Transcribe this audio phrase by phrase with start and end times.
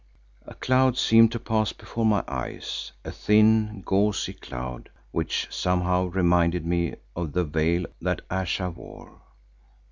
[0.47, 6.65] A cloud seemed to pass before my eyes, a thin, gauzy cloud which somehow reminded
[6.65, 9.21] me of the veil that Ayesha wore.